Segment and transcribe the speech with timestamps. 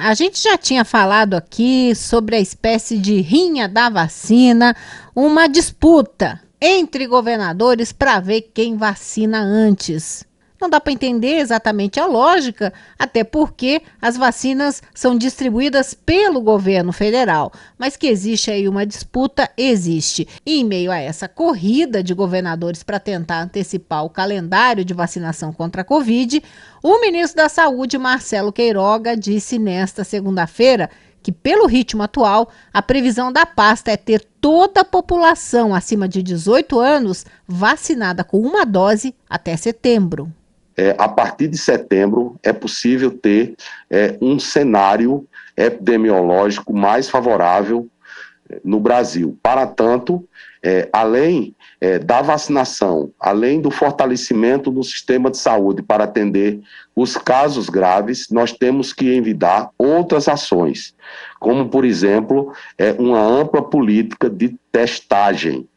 [0.00, 4.76] a gente já tinha falado aqui sobre a espécie de rinha da vacina,
[5.14, 10.24] uma disputa entre governadores para ver quem vacina antes.
[10.60, 16.92] Não dá para entender exatamente a lógica, até porque as vacinas são distribuídas pelo governo
[16.92, 17.52] federal.
[17.78, 20.26] Mas que existe aí uma disputa, existe.
[20.44, 25.52] E em meio a essa corrida de governadores para tentar antecipar o calendário de vacinação
[25.52, 26.42] contra a Covid,
[26.82, 30.90] o ministro da Saúde, Marcelo Queiroga, disse nesta segunda-feira
[31.22, 36.20] que, pelo ritmo atual, a previsão da pasta é ter toda a população acima de
[36.20, 40.32] 18 anos vacinada com uma dose até setembro
[40.78, 43.56] é, a partir de setembro é possível ter
[43.90, 47.88] é, um cenário epidemiológico mais favorável
[48.48, 49.36] é, no Brasil.
[49.42, 50.24] Para tanto,
[50.62, 56.60] é, além é, da vacinação, além do fortalecimento do sistema de saúde para atender
[56.94, 60.94] os casos graves, nós temos que envidar outras ações,
[61.40, 65.68] como, por exemplo, é, uma ampla política de testagem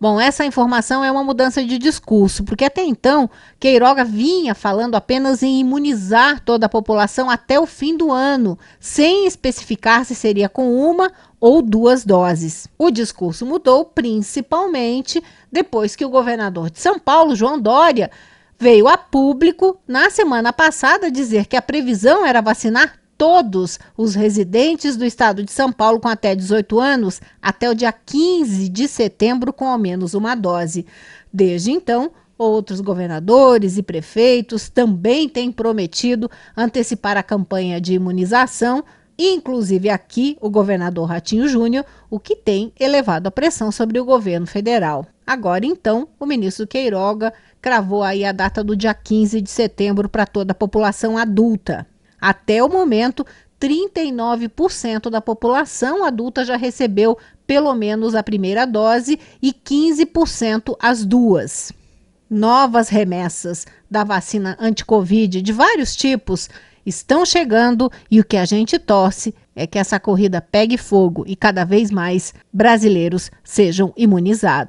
[0.00, 5.42] Bom, essa informação é uma mudança de discurso, porque até então Queiroga vinha falando apenas
[5.42, 10.74] em imunizar toda a população até o fim do ano, sem especificar se seria com
[10.74, 12.66] uma ou duas doses.
[12.78, 18.10] O discurso mudou principalmente depois que o governador de São Paulo, João Dória,
[18.58, 24.96] veio a público na semana passada dizer que a previsão era vacinar todos os residentes
[24.96, 29.52] do estado de São Paulo com até 18 anos até o dia 15 de setembro
[29.52, 30.86] com ao menos uma dose.
[31.30, 38.82] Desde então, outros governadores e prefeitos também têm prometido antecipar a campanha de imunização,
[39.18, 44.46] inclusive aqui o governador Ratinho Júnior, o que tem elevado a pressão sobre o governo
[44.46, 45.06] federal.
[45.26, 50.24] Agora, então, o ministro Queiroga cravou aí a data do dia 15 de setembro para
[50.24, 51.86] toda a população adulta.
[52.20, 53.24] Até o momento,
[53.60, 61.72] 39% da população adulta já recebeu pelo menos a primeira dose e 15% as duas.
[62.28, 66.48] Novas remessas da vacina anti-Covid de vários tipos
[66.86, 71.36] estão chegando e o que a gente torce é que essa corrida pegue fogo e
[71.36, 74.58] cada vez mais brasileiros sejam imunizados.